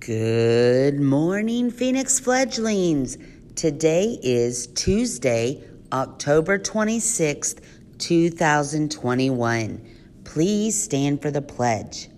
Good 0.00 0.98
morning, 0.98 1.70
Phoenix 1.70 2.18
fledglings. 2.18 3.18
Today 3.54 4.18
is 4.22 4.66
Tuesday, 4.68 5.62
October 5.92 6.58
26th, 6.58 7.62
2021. 7.98 9.86
Please 10.24 10.82
stand 10.82 11.20
for 11.20 11.30
the 11.30 11.42
pledge. 11.42 12.08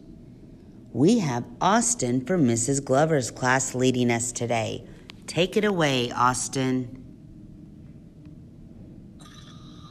We 0.92 1.18
have 1.18 1.44
Austin 1.60 2.24
for 2.24 2.38
Mrs. 2.38 2.84
Glover's 2.84 3.32
class 3.32 3.74
leading 3.74 4.12
us 4.12 4.30
today. 4.30 4.86
Take 5.26 5.56
it 5.56 5.64
away, 5.64 6.12
Austin. 6.12 7.04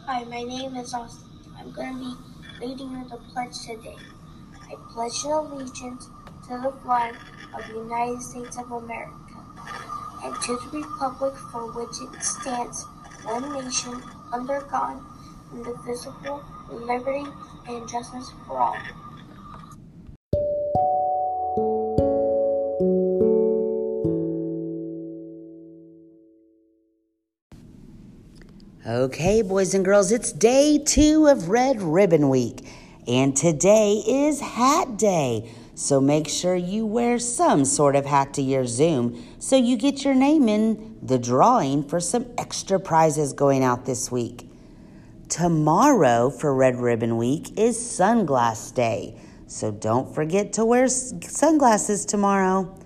Hi, 0.06 0.24
my 0.24 0.44
name 0.44 0.78
is 0.78 0.94
Austin. 0.94 1.28
I'm 1.60 1.74
going 1.74 1.94
to 1.94 2.00
be 2.00 2.66
leading 2.66 2.90
you 2.92 3.10
the 3.10 3.18
pledge 3.34 3.60
today. 3.66 3.98
I 4.62 4.76
pledge 4.94 5.26
allegiance 5.26 6.08
the 6.60 6.74
flag 6.84 7.16
of 7.54 7.66
the 7.68 7.80
United 7.80 8.22
States 8.22 8.58
of 8.58 8.72
America 8.72 9.16
and 10.24 10.36
to 10.42 10.58
the 10.58 10.78
republic 10.78 11.34
for 11.52 11.72
which 11.72 12.02
it 12.02 12.24
stands, 12.24 12.84
one 13.24 13.54
nation, 13.54 14.02
under 14.32 14.62
God, 14.70 15.02
indivisible, 15.54 16.44
with 16.70 16.84
liberty 16.84 17.26
and 17.68 17.90
justice 17.90 18.32
for 18.46 18.60
all. 18.60 18.78
Okay, 28.86 29.42
boys 29.42 29.74
and 29.74 29.86
girls, 29.86 30.12
it's 30.12 30.32
day 30.32 30.78
two 30.78 31.28
of 31.28 31.50
Red 31.50 31.82
Ribbon 31.82 32.30
Week, 32.30 32.68
and 33.08 33.36
today 33.36 34.04
is 34.06 34.40
Hat 34.42 34.98
Day. 34.98 35.52
So 35.82 36.00
make 36.00 36.28
sure 36.28 36.56
you 36.56 36.86
wear 36.86 37.18
some 37.18 37.66
sort 37.66 37.96
of 37.96 38.06
hat 38.06 38.36
to 38.36 38.42
your 38.44 38.68
Zoom 38.68 39.20
so 39.40 39.56
you 39.56 39.76
get 39.76 40.06
your 40.06 40.14
name 40.14 40.48
in 40.48 41.00
the 41.02 41.18
drawing 41.18 41.82
for 41.90 42.00
some 42.00 42.28
extra 42.38 42.80
prizes 42.80 43.34
going 43.34 43.64
out 43.64 43.84
this 43.84 44.12
week. 44.12 44.48
Tomorrow 45.28 46.30
for 46.30 46.54
Red 46.54 46.76
Ribbon 46.76 47.18
Week 47.18 47.58
is 47.58 47.80
Sunglass 47.80 48.72
Day, 48.76 49.20
so 49.48 49.72
don't 49.72 50.14
forget 50.14 50.54
to 50.54 50.66
wear 50.66 50.88
sunglasses 50.88 52.06
tomorrow. 52.06 52.78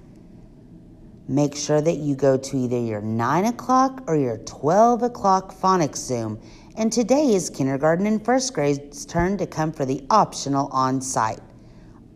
Make 1.27 1.57
sure 1.57 1.81
that 1.81 1.97
you 1.97 2.15
go 2.15 2.37
to 2.37 2.57
either 2.57 2.80
your 2.80 3.02
9 3.02 3.45
o'clock 3.45 4.05
or 4.07 4.15
your 4.15 4.37
12 4.37 5.03
o'clock 5.03 5.53
phonics 5.53 5.97
Zoom. 5.97 6.39
And 6.77 6.93
today 6.93 7.35
is 7.35 7.49
kindergarten 7.49 8.05
and 8.05 8.23
first 8.23 8.53
grade's 8.53 9.05
turn 9.05 9.37
to 9.39 9.45
come 9.45 9.73
for 9.73 9.83
the 9.83 10.05
optional 10.09 10.69
on 10.71 11.02
site. 11.02 11.41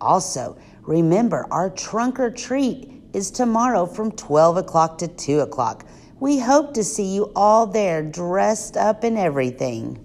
Also, 0.01 0.57
remember 0.89 1.45
our 1.51 1.69
trunk 1.69 2.19
or 2.19 2.31
treat 2.31 2.91
is 3.13 3.29
tomorrow 3.29 3.85
from 3.85 4.11
12 4.11 4.57
o'clock 4.57 4.97
to 4.97 5.07
2 5.07 5.41
o'clock. 5.41 5.85
We 6.19 6.39
hope 6.39 6.73
to 6.73 6.83
see 6.83 7.13
you 7.13 7.31
all 7.35 7.67
there 7.67 8.01
dressed 8.01 8.75
up 8.75 9.03
and 9.03 9.15
everything. 9.15 10.03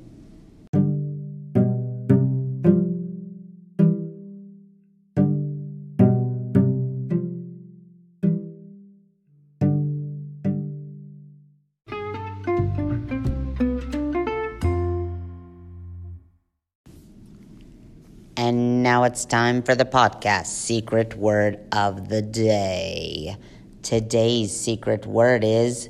And 18.36 18.82
now 18.82 19.04
it's 19.04 19.24
time 19.24 19.62
for 19.62 19.76
the 19.76 19.84
podcast 19.84 20.46
secret 20.46 21.14
word 21.16 21.60
of 21.70 22.08
the 22.08 22.20
day. 22.20 23.36
Today's 23.82 24.54
secret 24.54 25.06
word 25.06 25.44
is 25.44 25.88